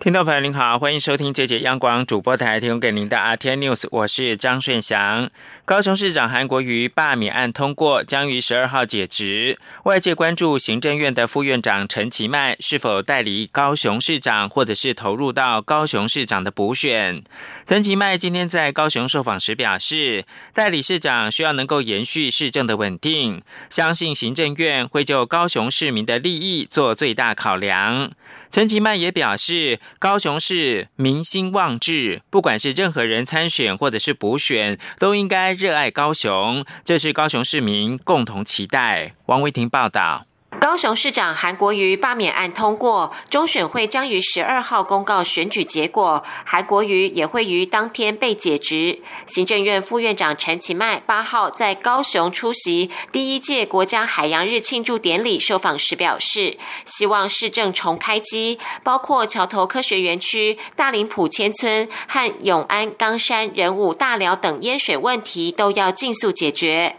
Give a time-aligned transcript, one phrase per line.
[0.00, 5.28] 听众朋友您好，欢迎收听这节央广主播台提供给您的阿天 News，我是张顺祥。
[5.66, 9.58] 高雄市长韩国瑜罢免案通过，将于十二号解职。
[9.84, 17.22] 外界关注行政院的副院长陈其迈是否代理高雄市长，或者是投入到高雄市长的补选。
[17.66, 28.12] 陈其迈今天在高雄受访时表示，代理市长需要能够延续市政的稳定，相信行政院会就高雄市民的利益做最大考量。
[28.50, 35.50] 陈吉曼也表示，高雄市民心望志，不管是任何人参选或者是补选，都应该。
[35.60, 39.14] 热爱高雄，这是高雄市民共同期待。
[39.26, 40.29] 王维婷报道。
[40.58, 49.00] 高雄市长韩国瑜罢免案通过，中选会将于十二号公告选举结果，韩国瑜也会于当天被解职。
[49.26, 66.96] 行政院副院长陈其迈八号在高雄出席第一届国家海洋日庆祝典礼受访时表示，希望市政重开机，包括桥头科学园区、大林埔千村和永安冈山仁武大寮等淹水问题都要尽速解决。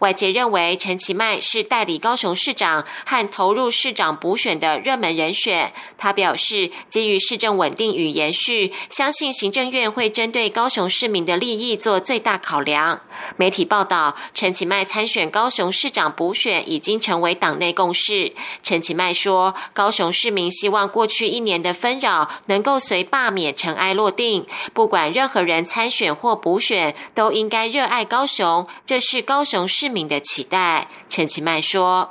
[0.00, 5.72] 外界认为陈其迈是代理高雄市长和投入市长补选的热门人选。
[5.96, 13.00] 他表示，基于市政稳定与延续，相信行政院会针对高雄市民的利益做最大考量。
[13.36, 18.32] 媒体报道，陈其迈参选高雄市长补选已经成为党内共识。
[18.62, 29.64] 陈其迈说，高雄市民希望过去一年的纷扰能够随罢免尘埃落定，不管任何人参选或补选，都应该热爱高雄，这是高雄。
[29.66, 32.08] 市民的期待，陈其迈说：“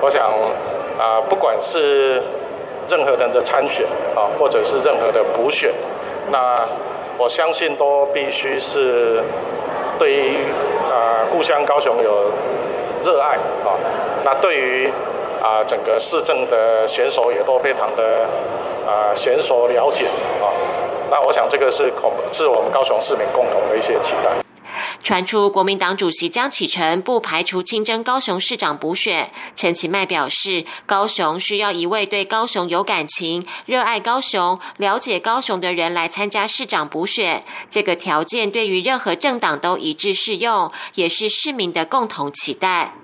[0.00, 0.22] 我想
[0.98, 2.22] 啊，不管是
[2.88, 3.84] 任何人的参选
[4.14, 5.72] 啊，或者是任何的补选，
[6.30, 6.68] 那
[7.18, 9.24] 我相信都必须是
[10.00, 10.34] 对于
[10.90, 12.32] 啊故乡高雄有
[13.04, 13.76] 热爱啊，
[14.24, 14.90] 那对于
[15.42, 18.26] 啊整个市政的选手也都非常的
[18.86, 20.06] 啊娴熟了解
[20.40, 20.48] 啊，
[21.10, 24.30] 那我想这个是恐是我们高雄市民共同的一些期待。”
[25.02, 37.44] 传出国民党主席江启臣不排除亲征高雄市长补选，陈其迈表示，高雄需要一位对高雄有感情、热爱高雄、了解高雄的人来参加市长补选。
[37.68, 42.94] 这个条件对于任何政党都一致适用，也是市民的共同期待。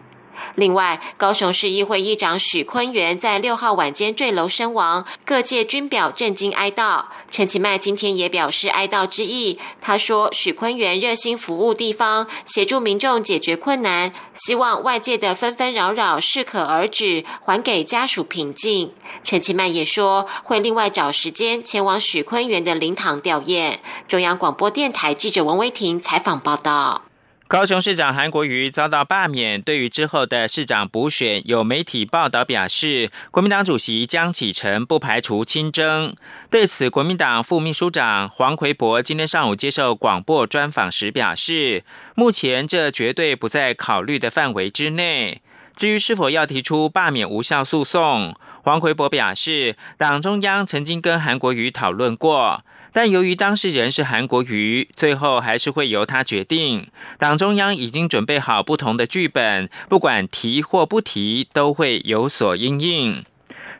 [0.54, 7.04] 另外，高雄市议会议长许坤元在六号晚间坠楼身亡，各界均表震惊哀悼。
[7.30, 9.58] 陈其迈今天也表示哀悼之意。
[9.80, 18.92] 他说：“许坤元热心服务地方，协助民众解决困难，希望外界的纷纷扰扰适可而止，还给家属平静。”
[19.22, 23.76] 陈其迈也说会另外找时间前往许坤元的灵堂吊唁。
[24.08, 27.05] 中央广播电台记者王威婷采访报道。
[27.48, 36.12] 高雄市长韩国瑜遭到罢免，对于之后的市长补选，有媒体报道表示，国民党主席江启臣不排除亲征。
[36.50, 41.84] 对此，国民党副秘书长黄奎博今天上午接受广播专访时表示，
[42.16, 45.40] 目前这绝对不在考虑的范围之内。
[45.76, 52.64] 至于是否要提出罢免无效诉讼，黄奎博表示，党中央曾经跟韩国瑜讨论过。
[52.96, 56.88] 但由于当事人是韩国瑜，最后还是会由他决定。
[57.18, 63.22] 党中央已经准备好不同的剧本，不管提或不提，都会有所应应。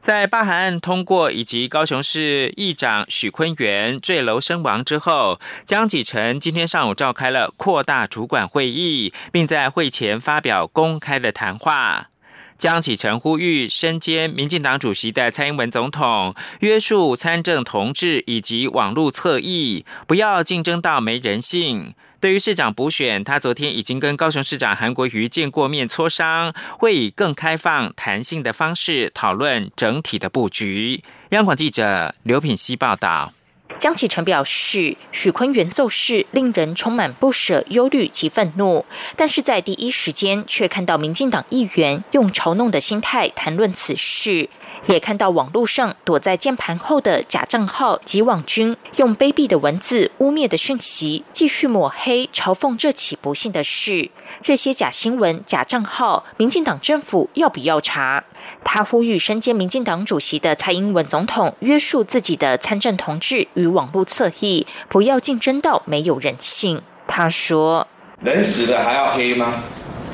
[0.03, 12.10] 在巴韩案通过以及高雄市议长许坤元坠楼身亡之后，江启臣今天上午召开了扩大主管会议，并在会前发表公开的谈话。
[12.59, 21.94] 江启臣呼吁身兼民进党主席的蔡英文总统约束参政同志以及网络侧翼，不要竞争到没人性。
[22.19, 31.03] 对于市长补选，他昨天已经跟高雄市长韩国瑜见过面磋商，会以更开放、弹性的方式讨论整体的布局。
[31.31, 33.33] 央广记者刘品希报道。
[33.79, 38.85] 江启臣表示，许坤元奏事令人充满不舍、忧虑及愤怒，
[39.17, 44.49] 但是在第一时间却看到民进党议员用嘲弄的心态谈论此事，
[44.87, 54.11] 也看到网络上躲在键盘后的假账号及网军用卑鄙的文字污蔑的讯息，继续抹黑、嘲讽这起不幸的事。
[54.41, 58.23] 这些假新闻、假账号，民进党政府要不要查？
[58.63, 66.81] 他呼吁身兼民进党主席的蔡英文总统约束自己的参政同志与网络侧翼，不要竞争到没有人性。
[67.09, 67.87] 他说
[68.23, 69.63] ：“人死了还要黑吗？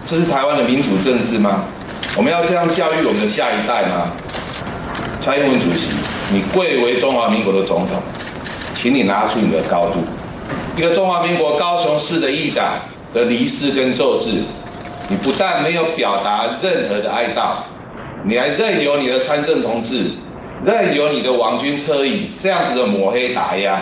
[0.07, 1.65] 这是台湾的民主政治吗？
[2.17, 4.13] 我们要这样教育我们的下一代吗？”
[5.25, 5.87] 蔡英文主席，
[6.33, 8.03] 你贵为中华民国的总统，
[8.75, 10.01] 请你拿出你的高度。
[10.77, 12.75] 一个中华民国高雄市的议长
[13.15, 14.31] 的离世跟骤逝，
[15.09, 17.57] 你不但没有表达任何的哀悼，
[18.25, 20.11] 你还任由你的参政同志，
[20.65, 23.81] 任由你的王军车椅这样子的抹黑打压，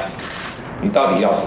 [0.83, 1.47] 你到底要什么？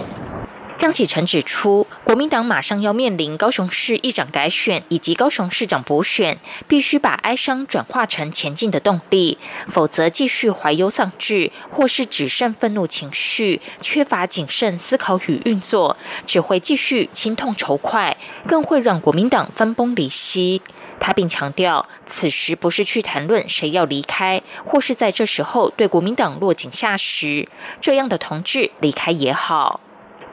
[0.84, 6.38] 江启臣指出，国民党马上要面临高雄市议长改选以及高雄市长补选，
[6.68, 15.96] 必须把哀伤转化成前进的动力，否则继续怀忧丧志，或是只剩愤怒情绪，缺乏谨慎思考与运作，
[16.28, 20.62] 只会继续心痛仇快，更会让国民党分崩离析。
[21.00, 27.48] 他并强调，此时不是去谈论谁要离开，或是在这时候对国民党落井下石，
[27.80, 29.80] 这样的同志离开也好。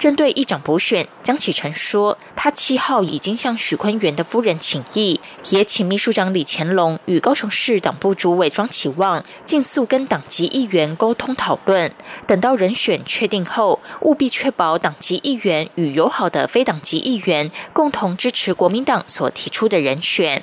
[0.01, 5.21] 针对议长补选，江启臣说，他七号已经向许坤元的夫人请意，
[5.51, 11.93] 也请秘书长李乾隆与高雄市党部主委庄启旺尽速跟党籍议员沟通讨论，
[12.27, 20.43] 等到人选确定后，务必确保党籍议员与友好的非党籍议员共同支持国民党所提出的人选。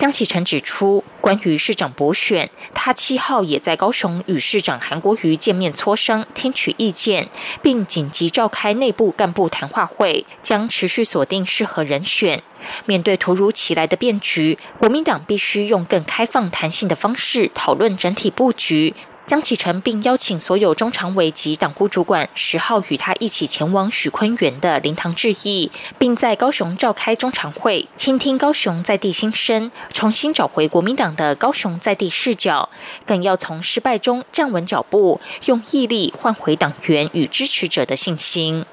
[0.00, 7.28] 江启臣指出，关于市长补选，他七号也在高雄与市长韩国瑜见面磋商，听取意见，
[7.60, 12.42] 并紧急召开内部干部谈话会，将持续锁定适合人选。
[12.86, 18.94] 面对突如其来的变局，国民党必须用更开放、弹性的方式讨论整体布局。
[19.26, 32.68] 江启臣并邀请所有中常委及党部主管十号与他一起前往许坤元的灵堂致意，并在高雄召开中常会，倾听高雄在地心声，重新找回国民党的高雄在地视角，
[33.06, 38.66] 更要从失败中站稳脚步，用毅力换回党员与支持者的信心。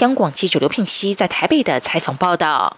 [0.00, 2.76] 央广记者刘聘熙在台北的采访报道。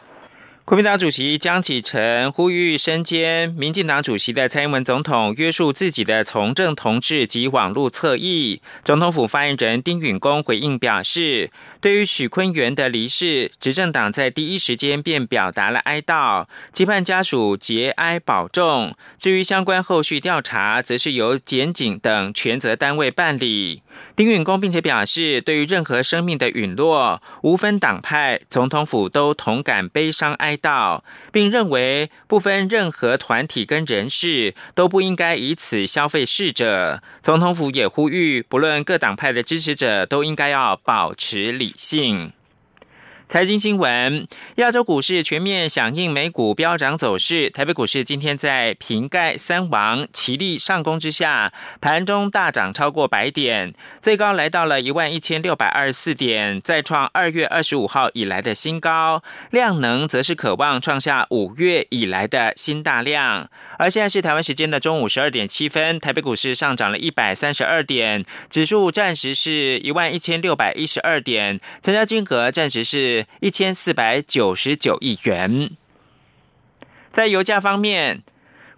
[0.66, 8.62] 国民党主席江启臣呼吁身兼民进党主席的蔡英文总统约束自己的从政同志及网络侧翼。
[8.82, 11.50] 总统府发言人丁允恭回应表示，
[11.84, 18.96] 对于许坤元的离世，执政党在第一时间便表达了哀悼，期盼家属节哀保重。
[19.19, 23.82] 至于相关后续调查，则是由检警等权责单位办理。
[24.16, 37.02] 丁允恭并且表示，对于任何生命的陨落，无分党派，总统府都同感悲伤哀悼，并认为不分任何团体跟人士都不应该以此消费逝者。
[37.22, 42.32] 总统府也呼吁，不论各党派的支持者，都应该要保持理性。
[43.26, 51.50] 财经新闻：亚洲股市全面响应美股飙涨走势，台北股市今天在瓶盖三王齐力上攻之下，
[51.80, 63.48] 盘中大涨超过百点，最高来到了一万一千六百二十四点，再创二月二十五号以来的新高，量能则是渴望创下五月以来的新大量。
[63.78, 73.26] 而现在是台湾时间的中午十二点七分，台北股市上涨了一百三十二点，指数暂时是一万一千六百一十二点，成交金额暂时是。
[73.40, 75.68] 一千四百九十九亿元。
[77.08, 78.22] 在油价方面。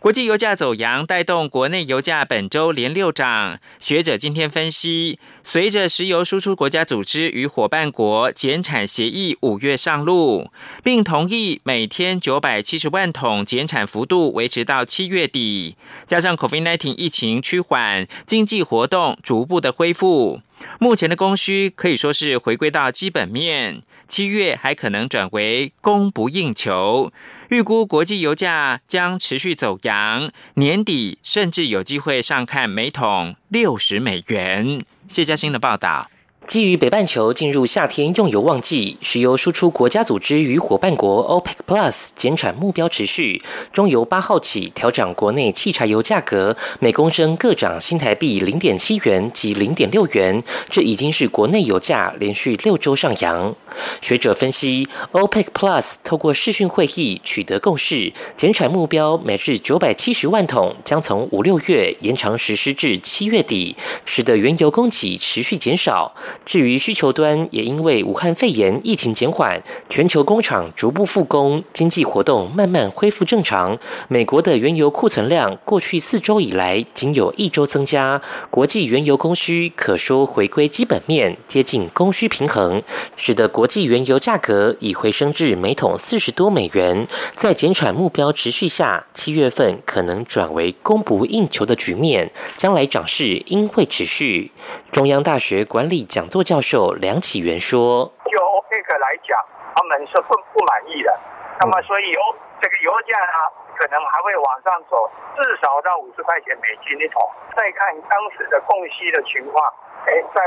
[0.06, 3.58] 国际油价走阳，带动国内油价本周连六涨。
[3.80, 10.52] 学者今天分析，随着石油输出国家组织与伙伴国减产协议五月上路，
[10.84, 15.74] 并同意每天九百七十万桶减产幅度维持到七月底，
[16.06, 20.40] 加上 COVID-19 疫情趋缓，经济活动逐步的恢复，
[20.78, 23.82] 目前的供需可以说是回归到基本面。
[24.06, 27.12] 七月还可能转为供不应求。
[27.48, 34.84] 预估国际油价将持续走扬，年底甚至有机会上看每桶六十美元。
[35.06, 36.10] 谢嘉欣的报道。
[36.46, 53.52] 基于北半球进入夏天用油旺季，石油输出国家组织与伙伴国 OPEC Plus 减产目标持续，中油八号起调整国内汽柴油价格，每公升各涨新台币零点七元及零点六元，这已经是国内油价连续六周上扬。
[54.00, 66.14] 学者分析，OPEC Plus 透过视讯会议取得共识，减产目标每日九百七十万桶，将从五六月延长实施至七月底，使得原油供给持续减少。
[66.44, 73.78] 至于需求端，也因为武汉肺炎疫情减缓，全球工厂逐步复工，经济活动慢慢恢复正常。
[74.08, 82.82] 美国的原油库存量过去四周以来仅有一周增加，国际原油供需可说回归基本面，接近供需平衡，
[83.16, 87.06] 使得国际原油价格已回升至每桶四十多美元。
[87.34, 94.50] 在减产目标持续下，七月份可能转为供不应求的局面，将来涨势应会持续。
[94.90, 99.38] 中央大学管理讲座教授梁启元说：“就 OPEC 来讲，
[99.74, 101.18] 他们是不不满意的。
[101.60, 102.20] 那么，所以油
[102.60, 103.32] 这个油价呢，
[103.74, 107.22] 可能还会往上走，至少到五十块钱美金一桶。
[107.56, 109.64] 再看当时的供需的情况，
[110.06, 110.42] 哎，在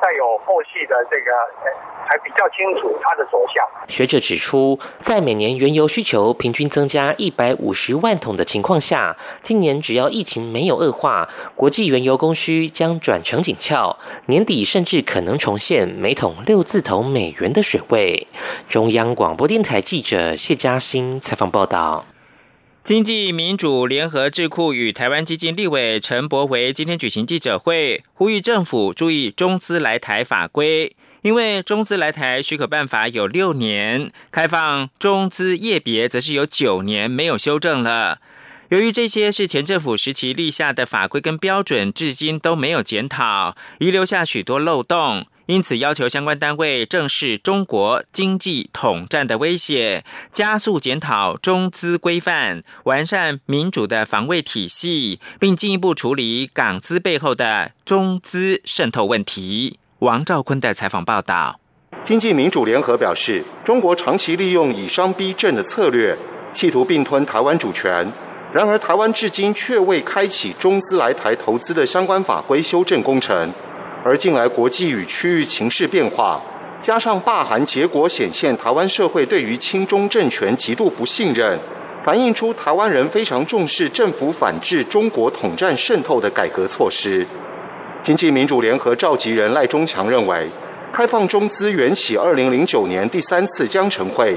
[0.00, 1.30] 再有后续的这个
[2.06, 3.64] 才比较清楚它的走向。
[3.88, 18.26] 学者指出，在每年原油需求平均增加一百五十万桶的情况下，今年只要疫情没有恶化，国际原油供需将转成紧俏，年底甚至可能重现每桶六字头美元的水位。
[18.68, 22.04] 中央广播电台记者谢嘉欣采访报道。
[22.86, 38.20] 经济民主联合智库与台湾基金立委陈柏维今天举行记者会，呼吁政府注意中资来台法规，因为中资来台许可办法有六年，开放中资业别则是有九年没有修正了。
[38.68, 45.26] 由于这些是前政府时期立下的法规跟标准，至今都没有检讨，遗留下许多漏洞。
[45.46, 59.78] 因此，要求相关单位正视中国经济统战的威胁，加速检讨中资规范，完善民主的防卫体系，并进一步处理港资背后的中资渗透问题。
[60.00, 61.60] 王兆坤的采访报道。
[62.02, 66.16] 经济民主联合表示，中国长期利用以商逼政的策略，
[66.52, 68.10] 企图并吞台湾主权。
[68.52, 73.52] 然而，台湾至今却未开启中资来台投资的相关法规修正工程。
[74.04, 76.40] 而近来国际与区域情势变化，
[76.80, 81.58] 加上罢韩结果显现，台湾社会对于亲中政权极度不信任，
[82.04, 87.26] 反映出台湾人非常重视政府反制中国统战渗透的改革措施。
[88.02, 90.48] 经济民主联合召集人赖中强认为，
[90.92, 94.36] 开放中资缘起二零零九年第三次江城会，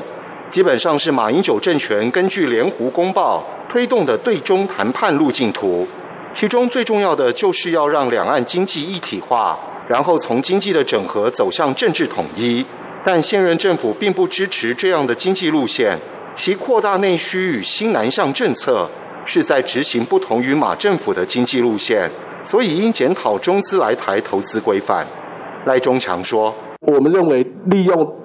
[0.49, 5.87] 基本上是马英九政权根据联湖公报推动的对中谈判路径图。
[6.33, 9.57] 其中最重要的就是要让两岸经济一体化，
[9.87, 12.65] 然后从经济的整合走向政治统一。
[13.03, 15.97] 但现任政府并不支持这样的经济路线，
[16.35, 18.89] 其扩大内需与新南向政策
[19.25, 22.09] 是在执行不同于马政府的经济路线，
[22.43, 25.07] 所以应检讨中资来台投资规范。
[25.65, 26.53] 赖中强说
[26.87, 28.15] ：“我们认为利用。”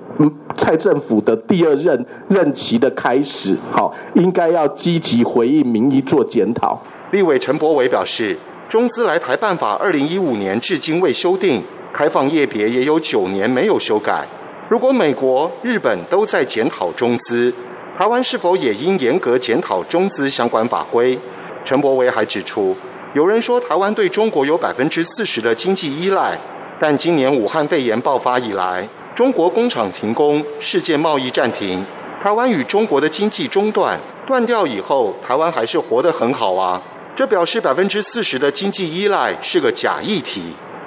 [0.56, 6.80] 蔡政府的第二任任期的开始，好，应该要积极回应民意做检讨。
[7.10, 8.36] 立委陈柏伟表示，
[8.68, 14.24] 中资来台办法二零一五年至今未修订，开放业别也有九年没有修改。
[14.68, 17.52] 如果美国、日本都在检讨中资，
[17.96, 21.18] 台湾是否也应严格检讨中资相关法规？
[21.64, 22.74] 陈柏伟还指出，
[23.14, 26.38] 有人说台湾对中国有百分之四十的经济依赖，
[26.80, 28.88] 但今年武汉肺炎爆发以来。
[29.14, 31.86] 中国工厂停工，世界贸易暂停，
[32.20, 36.82] 台湾与中国的经济中断，断掉以后，台湾还是活得很好啊。
[37.14, 40.42] 这表示百分之四十的经济依赖是个假议题，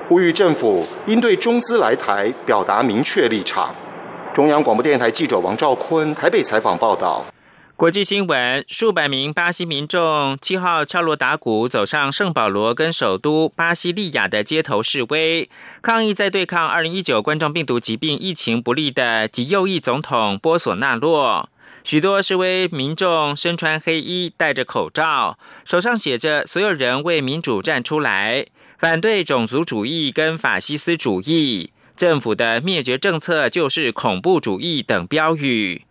[0.10, 3.74] 呼吁政府应对中资来台表达明确立场。
[4.34, 7.24] 中央广播电台记者王兆坤台北采访报道。
[7.78, 15.48] 国际新闻：数百名巴西民众七号敲锣打鼓走上圣保罗跟首都巴西利亚的街头示威，
[15.84, 21.48] 抗议在对抗二零一九冠状病毒疾病疫情不利的极右翼总统波索纳洛。
[21.84, 28.48] 许多示威民众身穿黑衣，戴着口罩，手上写着“所有人为民主站出来，
[28.80, 35.84] 反对种族主义跟法西斯主义，政府的灭绝政策就是恐怖主义”等标语。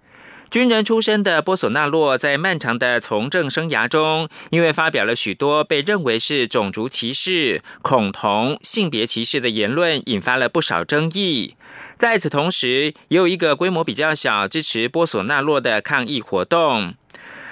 [0.48, 11.56] 军人出身的波索纳洛在漫长的从政生涯中，因为发表了许多被认为是种族歧视、恐同、性别歧视的言论，引发了不少争议。
[11.96, 16.94] 在此同时，也有一个规模比较小、支持波索纳洛的抗议活动。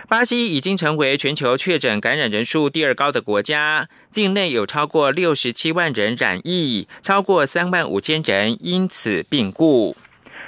[0.06, 9.96] 巴西已经成为全球确诊感染人数第二高的国家，境内有超过六十七万人染疫，超过三万五千人因此病故。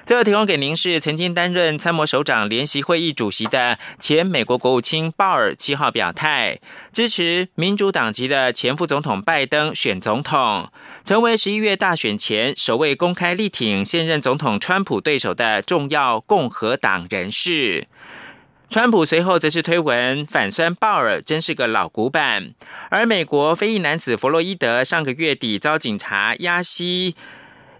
[0.05, 6.61] 最后提供给您是曾经担任参谋首长联席会议主席的前美国国务卿鲍尔七号表态，
[6.93, 10.71] 支持民主党籍的前副总统拜登选总统，
[11.05, 17.89] 成为十一月大选前首位公开力挺现任总统川普对手的重要共和党人士。
[18.69, 22.53] 川普随后则是推文反酸鲍尔真是个老古板，
[22.91, 27.15] 而美国非裔男子弗洛伊德上个月底遭警察压膝。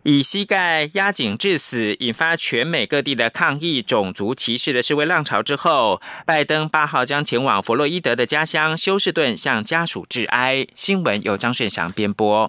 [0.09, 10.65] 以膝盖压颈致死，引发全美各地的抗议种族歧视的示威浪潮之后，拜登八号将前往弗洛伊德的家乡休斯顿向家属致哀。
[10.77, 12.49] 新闻由张顺祥编播。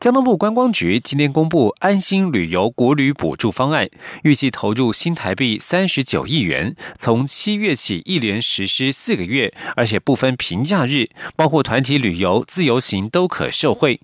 [0.00, 3.86] 交通部观光局今天公布安心旅游国旅补助方案，
[4.22, 14.00] 预计投入新台币三十九亿元，从七月起一连实施四个月，而且不分平假日，包括团体旅游、自由行都可受惠。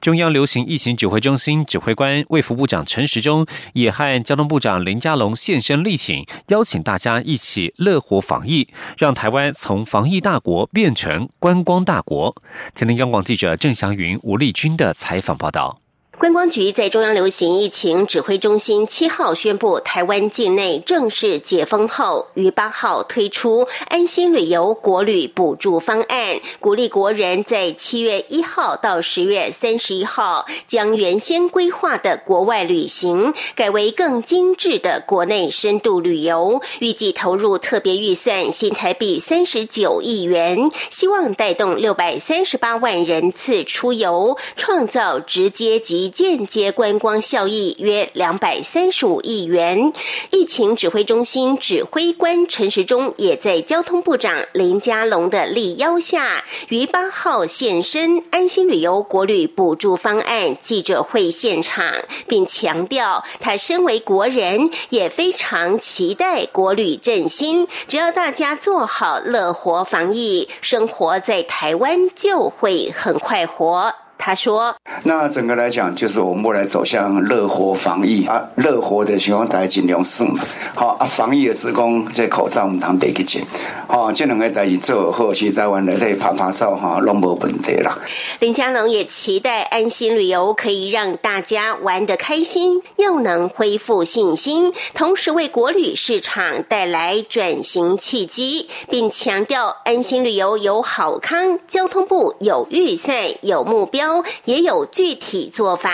[0.00, 8.68] 中央流行疫情指挥中心指挥官卫福部长陈时中也和交通部长林佳龙现身力挺，邀请大家一起乐活防疫，
[8.98, 12.34] 让台湾从防疫大国变成观光大国。
[12.74, 15.85] 今天央广记者郑祥云、吴丽君的采访报道。
[16.18, 36.62] 观光局在中央流行疫情指挥中心七号宣布，台湾境内正式解封后，于八号推出安心旅游国旅补助方案，鼓励国人在七月一号到十月三十一号，将原先规划的国外旅行改为更精致的国内深度旅游。
[36.78, 46.05] 预计投入特别预算新台币三十九亿元，希望带动六百三十八万人次出游，创造直接及。
[46.08, 49.92] 间接观光效益约两百三十五亿元。
[50.30, 61.92] 疫情指挥中心指挥官陈时中也在交通部长林佳龙的力邀下，于八号现身安心旅游国旅补助方案记者会现场，
[62.26, 67.66] 并强调他身为国人也非常期待国旅振兴。
[67.88, 74.05] 只要大家做好乐活防疫，生活在台湾就会很快活。
[74.18, 80.44] 他说：“那整个来讲，就是我们未来走向乐活防疫啊，乐活的情况大家尽量省嘛。
[80.74, 83.44] 好啊，防疫的职工这口罩我们谈得给紧。
[83.86, 87.96] 好，这两个代志做好，去台湾来这拍拍照哈，拢无问题啦。”
[88.40, 104.05] 林佳龙也期待安心旅游可以让大家玩得开心，又能恢复信心，同时为国旅市场带来转型契机，并强调安心旅游有好康，交通部有预算有目标。
[104.44, 105.90] 也有具体做法，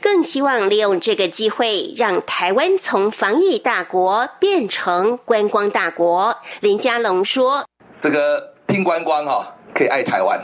[0.00, 6.36] 更希望利用这个机会，让台湾从防疫大国变成观光大国。
[6.60, 7.66] 林佳龙说
[8.00, 10.40] ：“这个拼观光哈，可以爱台湾，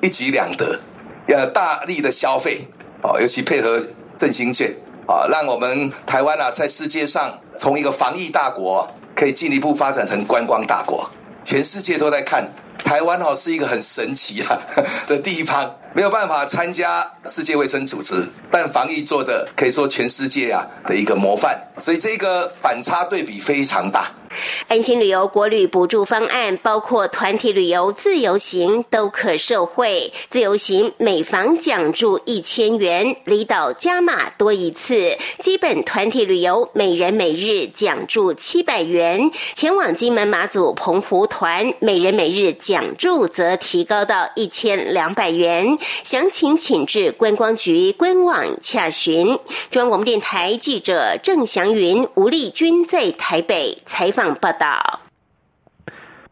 [0.00, 0.78] 一举两得，
[1.26, 2.66] 要大力的消费
[3.02, 3.80] 哦，尤其配合
[4.16, 4.74] 振兴券
[5.06, 11.08] 啊，让我们台湾啊，在世界上从一个防疫大国，可以进一步发展成观光大国。
[11.44, 12.52] 全世界都在看
[12.84, 14.60] 台湾哦，是一个很神奇啊
[15.06, 24.10] 的地方。”没有办法参加世界卫生组织，但防疫做的可以说全世界啊的一个模范，所以这个反差对比非常大。
[24.68, 30.12] 安心旅游国旅补助方案包括团体旅游、自由行都可受惠。
[30.28, 35.16] 自由行每房奖助一千元，离岛加码多一次。
[35.38, 45.78] 基本团体旅游每人每日奖助七百元，前往金门、马祖、澎湖团每人每日奖助则提高到一千两百元。
[46.02, 49.26] 详情请至观光局官网洽询。
[49.70, 54.25] 中央广播电台记者郑祥云、吴丽君在台北采访。
[54.34, 55.00] 报道。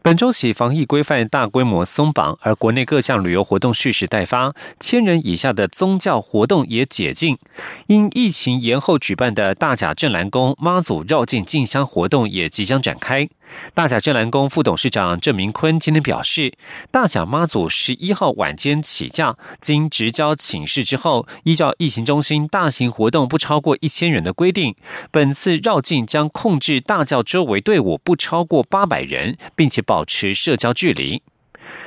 [0.01, 7.39] 本周起，防疫规范大规模松绑，而国内各项旅游活动蓄势待发，千人以下的宗教活动也解禁。
[7.87, 13.27] 因疫情延后举办的大甲镇澜宫妈祖绕境进香活动也即将展开。
[13.73, 16.53] 大甲镇澜宫副董事长郑明坤今天表示，
[16.91, 24.75] 大甲妈祖十一号晚间起驾，经职交请示之后，依照疫情中心大型活动不超过一千人的规定，
[25.11, 31.21] 本次绕境将控制大教周围队伍不超过八百人，并且保持社交距离。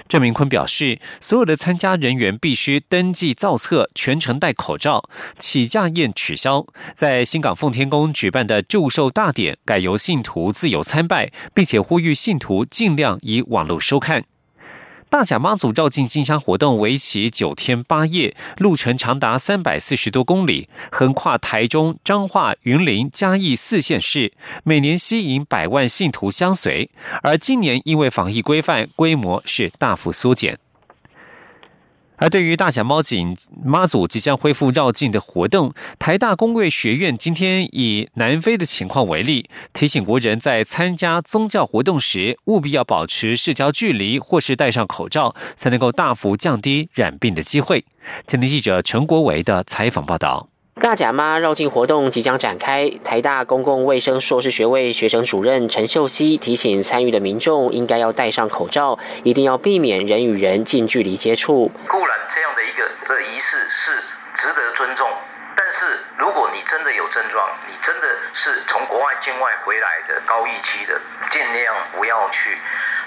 [0.09, 5.09] 郑明坤表示，所有的参加人员必须登记造册，全程戴口罩。
[5.37, 14.25] 起驾宴取消，在新港奉天宫举办的祝寿大典改由信徒自由参拜，并且呼吁信徒尽量以网络收看。
[15.11, 24.33] 大甲妈祖绕境进香活动为期九天八夜，路程长达三百四十多公里，横跨台中、彰化、云林、嘉义四县市，
[24.65, 26.91] 每年吸引百万信徒相随。
[27.23, 30.59] 而今年因为防疫规范，规模是大幅缩减。
[32.19, 47.85] 而对于大甲猫警妈祖即将恢复绕境的活动，台大公卫学院今天以南非的情况为例，提醒国人在参加宗教活动时，务必要保持社交距离，或是戴上口罩，才能够大幅降低染病的机会。
[48.27, 50.49] 今天记者陈国维的采访报道。
[50.81, 61.71] 大甲妈绕境活动即将展开，台大公共卫生硕士学位学生主任陈秀熙提醒参与的民众，应该要戴上口罩，一定要避免人与人近距离接触。
[61.89, 64.01] 固然这样的一个的仪式是
[64.35, 65.11] 值得尊重。
[65.57, 70.95] 但是如果你真的有症状，你真的是从国外境外回来的高疫期的，
[71.33, 72.57] 尽量不要去。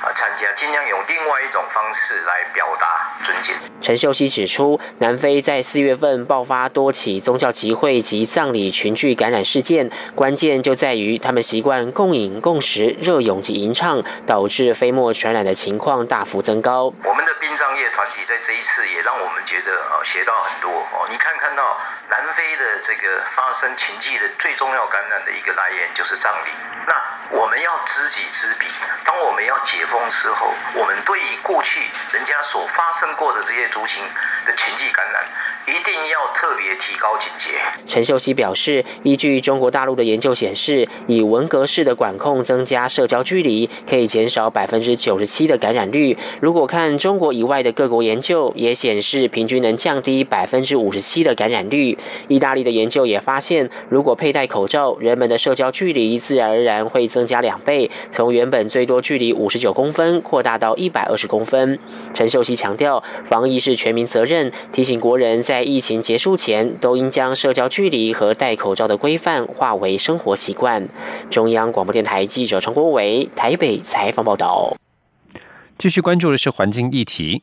[0.02, 3.56] 啊，参加尽量用另外一种方式来表达尊敬。
[3.80, 16.94] 陈秀熙指出，南非在四月份爆发多起宗教集会及葬礼群聚感染事件，关键就在于他们习惯共饮共食、热涌及吟唱，导致飞沫传染的情况大幅增高。
[17.04, 21.08] 我们的殡葬业团体在这一次也让我们觉得啊，学到很多哦。
[21.10, 21.78] 你看看到
[22.10, 26.52] 南非的这个发生情迹的最重要感染的一个来源就是葬礼，
[26.88, 26.94] 那
[27.32, 28.68] 我们要知己知彼，
[29.06, 29.86] 当我们要解。
[29.92, 34.02] 封时候，我们对于过去人家所发生过的这些族群
[34.46, 35.26] 的情绪感染。
[35.68, 37.62] 一定要特别提高警戒。
[37.86, 46.18] 陈秀熙表示，依据中国大陆的研究显示，以文革式的管控增加社交距离，可以减少百分之九十七的感染率。
[46.40, 51.96] 如果看中国以外的各国研究，也显示平均能降低百分之五十七的感染率。
[52.28, 61.78] 意大利的研究也发现，如果佩戴口罩，人们的社交距离自然而然会增加两倍，从原本最多距离五十九公分扩大到一百二十公分。
[62.16, 65.44] 陈秀熙强调，防疫是全民责任，提醒国人。
[65.52, 70.88] 在疫情结束前，都应将社交距离和戴口罩的规范化为生活习惯。
[71.30, 74.78] 中央广播电台记者陈国伟台北采访报道。
[75.78, 77.42] 继续关注的是环境议题。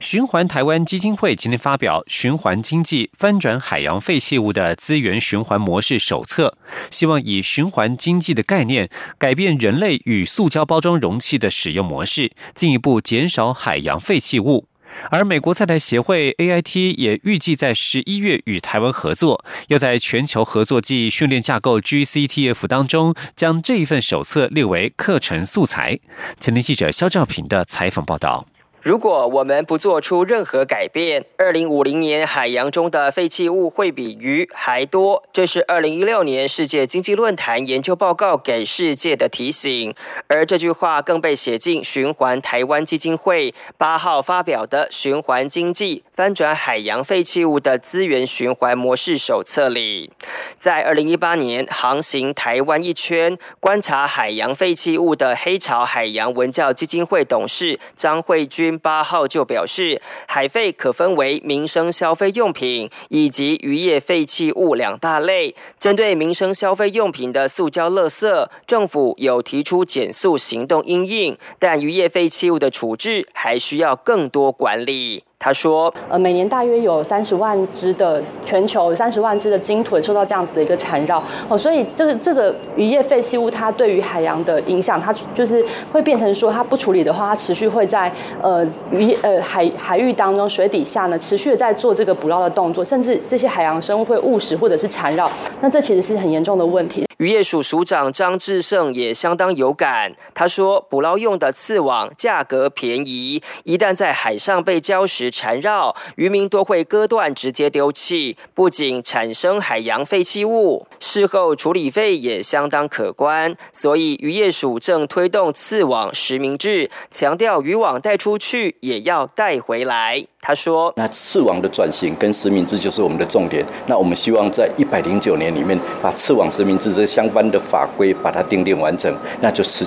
[0.00, 6.58] 循环台湾基金会今天发表《循环经济翻转海洋废弃物的资源循环模式手册》，
[6.90, 14.66] 希望以循环经济的概念改变人类与塑胶包装容器的使用模式，进一步减少海洋废弃物。
[15.10, 25.98] 而美国在台协会 AIT 也预计在十一月与台湾合作，要在全球合作暨训练架构 GCTF 当中，将这一份手册列为课程素材。
[26.38, 28.46] 前天记者肖兆平的采访报道。
[28.84, 35.24] 如果我们不做出任何改变，二零五零年海洋中的废弃物会比鱼还多。
[35.32, 39.94] 这是二零一六年世界经济论坛研究报告给世界的提醒，
[40.26, 50.10] 而这句话更被写进循环台湾基金会八号发表的《循环经济翻转海洋废弃物的资源循环模式手册》里。
[50.58, 58.73] 在二零一八年航行台湾一圈，观察海洋废弃物的黑潮海洋文教基金会董事张慧君。
[58.78, 65.54] 八号就表示，海费可分为民生消费用品以及渔业废弃物两大类。
[65.78, 75.24] 针对民生消费用品的塑胶垃圾，政府有提出减速行动应应，但渔业废弃物的处置还需要更多管理。
[75.44, 95.30] 他说：“呃，每年大约有三十万只的全球三十万只的鲸豚受到这样子的一个缠绕哦，所以这个这个渔业废弃物它对于海洋的影响，它就是会变成说，它不处理的话，它持续会在呃渔呃海海域当中水底下呢，持续的在做这个捕捞的动作，甚至这些海洋生物会误食或者是缠绕，
[95.60, 113.54] 那这其实是很严重的问题。”渔业署署长张志胜也相当有感，他说：“捕捞用的刺网价格便宜，一旦在海上被礁石缠绕，渔民多会割断直接丢弃，不仅产生海洋废弃物，事后处理费也相当可观。
[113.72, 123.64] 所以渔业署正推动刺网实名制，强调渔网带出去也要带回来。”他说：“那刺网的转型跟实名制就是我们的重点。
[123.86, 129.86] 那我们希望在一百零九年里面，把刺网实名制这相关的法规把它订定完成，那就是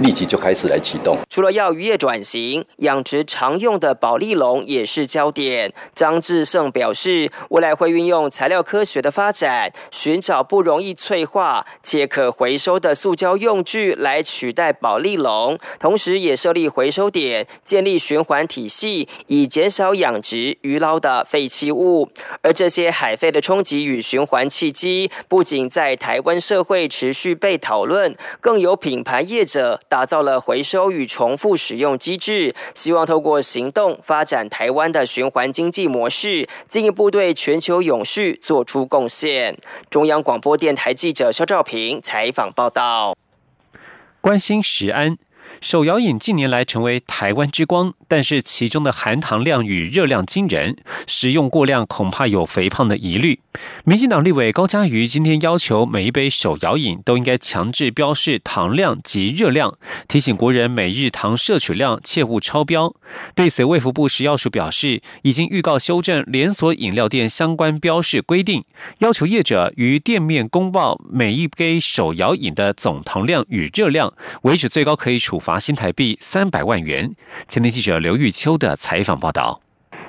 [0.00, 1.18] 立即就开始来启动。
[1.28, 5.72] 除了要渔业转型，养殖常用的保利龙也是焦点。
[5.94, 22.08] 张志胜表示，未来会运用材料科学的发展，寻找不容易脆化且可回收的塑胶用具来取代保利龙，同时也设立回收点，建立循环体系，以减少养殖鱼捞的废弃物。
[22.42, 29.80] 而这些海废的冲击与循环契机，不仅在台湾社会持续被讨论，更有品牌业者。
[29.88, 39.56] 打造了回收与重复使用机制，希望透过行动发展台湾的循环经济模式，进一步对全球永续做出贡献。
[39.88, 43.16] 中央广播电台记者肖兆平采访报道。
[44.20, 45.16] 关心食安。
[45.62, 53.40] 手摇饮近年来成为台湾之光，但是其中的含糖量与热量惊人，食用过量恐怕有肥胖的疑虑。
[53.84, 62.94] 民进党立委高嘉瑜今天要求每一杯手摇饮都应该强制标示糖量及热量，提醒国人每日糖摄取量切勿超标。
[63.34, 68.64] 对此，卫福部食药署表示，已经预告修正连锁饮料店相关标示规定，
[68.98, 77.14] 要求业者于店面公报每一杯手摇饮的总糖量与热量，为止最高可以处罚新台币三百万元。
[77.46, 79.60] 前天记者刘玉秋的采访报道。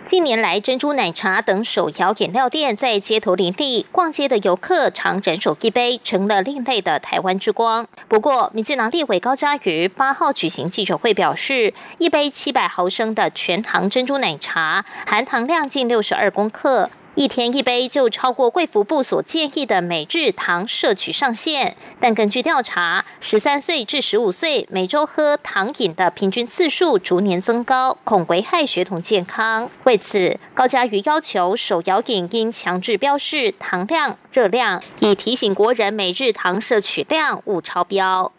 [0.06, 7.88] 近年来，珍珠奶茶等手摇饮料店在街头林立，逛街的游客常人手一杯，成了另类的台湾之光。
[8.08, 16.90] 不过，民进党立委高嘉瑜八号举行记者会表示，一杯七百毫升的全糖珍珠奶茶，含糖量近六十二公克。
[17.20, 29.70] 一天一杯就超过贵福部所建议的每日糖摄取上限，但根据调查，十三岁至十五岁每周喝糖饮的平均次数逐年增高，恐危害学童健康。
[29.84, 38.32] 为此，高嘉瑜要求手摇饮应强制标示糖量、热量，以提醒国人每日糖摄取量勿超标。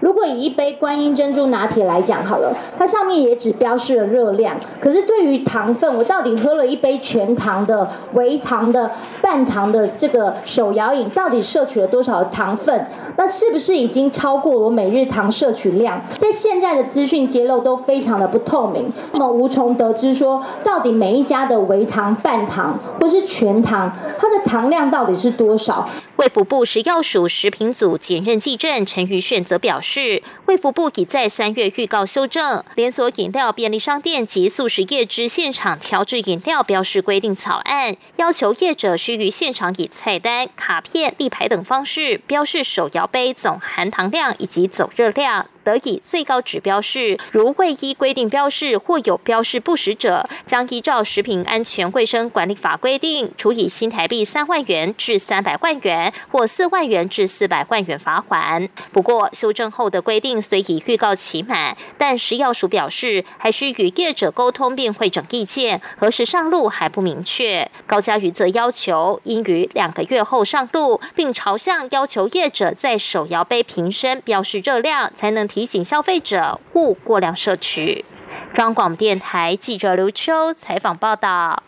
[0.00, 8.90] 如果以一杯观音珍珠拿铁来讲好了，它上面也只标示了热量，可是对于糖分，我到底喝了一杯全糖的、微糖的、
[9.22, 12.86] 半糖的这个手摇饮，到底摄取了多少的糖分？
[13.16, 16.00] 那是不是已经超过我每日糖摄取量？
[16.18, 25.88] 在现在的资讯揭露都非常的不透明，那么无从得知说到底每一家的微糖、半糖或是全糖，它的糖量到底是多少？
[26.16, 45.46] 卫福部食药署食品组检任技正陈瑜炫则表表示，卫福部已在三月预告修正连锁饮料便利商店及素食业之现场调制饮料标示规定草案，要求业者需于现场以菜单、卡片、立牌等方式标示手摇杯总含糖量以及总热量。
[45.66, 58.68] 得以最高指标是，如未依规定标示或有标示不实者，将依照食品安全卫生管理法规定，处以新台币三万元至三百万元或四万元至四百万元罚款。
[58.92, 67.68] 不过，修正后的规定虽已预告期满，但食药署表示，还需与业者沟通并会整意见，何时上路还不明确。
[67.88, 75.44] 高嘉瑜则要求，应于两个月后上路，并朝向要求业者在手摇杯瓶身标示热量，才能。
[75.56, 78.04] 提醒消费者勿过量摄取。
[78.52, 81.62] 中广电台记者刘秋采访报道。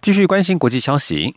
[0.00, 1.36] 继续关心国际消息，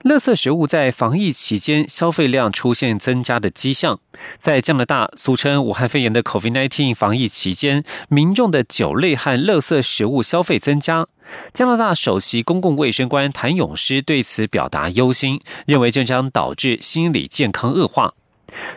[0.00, 4.00] 垃圾食物在防疫期间消费量出现增加的迹象。
[4.36, 11.06] 在加拿大，俗称武汉肺炎的 COVID-19 防疫期间，民众的酒类和垃圾食物消费增加。
[11.52, 18.14] 加拿大首席公共卫生官谭永诗对此表达忧心，认为这将导致心理健康恶化。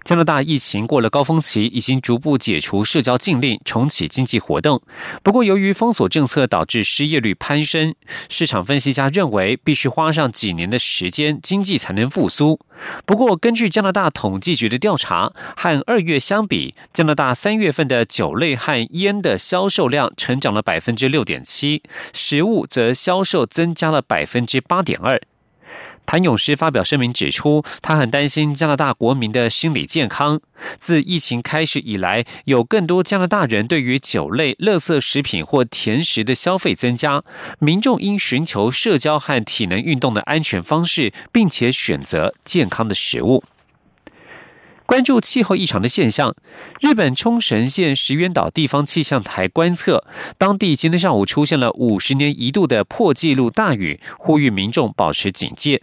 [0.04, 4.82] 加拿大疫情过了高峰期，已经逐步解除社交禁令，重启经济活动。
[5.24, 7.96] 不过，由于封锁政策导致失业率攀升，
[8.30, 12.60] 市场分析家认为必须花上几年的时间，经济才能复苏。
[13.06, 21.84] 不过，根据加拿大统计局的调查，和二月相比，加拿大三月份的酒类和烟的销售量成长了百分之六点七，
[22.14, 25.22] 食物则销售增加了百分之八点二。
[26.06, 30.39] 谭永诗发表声明指出，他很担心加拿大国民的心理健康。
[30.80, 37.24] 自疫情开始以来，有更多加拿大人对于酒类、垃圾食品或甜食的消费增加。
[37.60, 43.44] 民众应寻求社交和体能运动的安全方式，并且选择健康的食物。
[44.86, 46.36] 关注气候异常的现象，
[46.80, 50.06] 日本冲绳县石垣岛地方气象台观测，
[50.38, 55.82] 当地今天上午出现了五十年一度的破纪录大雨，呼吁民众保持警戒。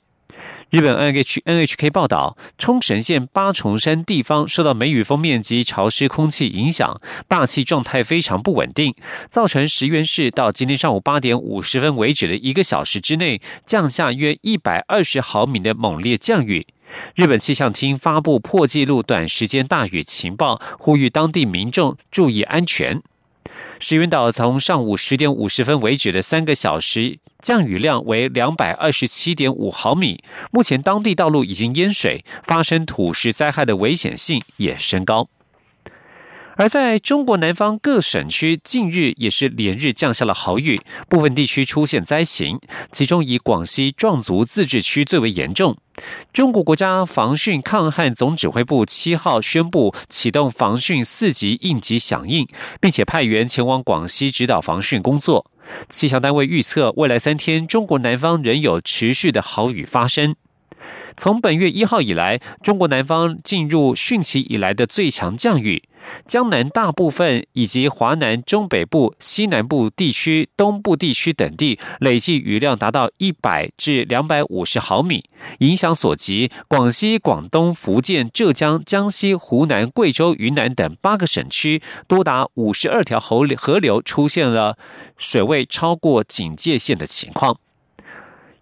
[0.72, 8.94] 日本 N H N H K 报道，冲绳县八重山地方受到梅雨锋面及潮湿空气影响，大气状态非常不稳定，
[9.28, 16.66] 造成石垣市到今天上午八点五十分为止的一个小时之内降下约一百二十毫米的猛烈降雨。
[17.14, 23.02] 日本气象厅发布破纪录短时间大雨情报，呼吁当地民众注意安全。
[23.84, 35.28] 石垣岛从上午十点五十分为止的三个小时降雨量为两百二十七点五毫米，目前当地道路已经淹水，发生土石灾害的危险性也升高。
[36.56, 42.60] 而在中国南方各省区，近日也是连日降下了豪雨，部分地区出现灾情，
[42.90, 45.76] 其中以广西壮族自治区最为严重。
[46.32, 52.46] 中国国家防汛抗旱总指挥部七号宣布启动防汛四级应急响应，
[52.80, 55.50] 并且派员前往广西指导防汛工作。
[55.88, 60.34] 气象单位预测，未来三天中国南方仍有持续的豪雨发生。
[61.16, 65.82] 从本月一号以来，中国南方进入汛期以来的最强降雨，
[66.24, 75.24] 江南大部分以及华南中北部、西南部地区、东部地区等地累计雨量达到一百至两百五十毫米。
[75.58, 84.76] 影响所及，广西、广东、福建、浙江、江西、湖南、贵州、云南等八个省区，多达五十二条河流河流出现了
[85.16, 87.58] 水位超过警戒线的情况。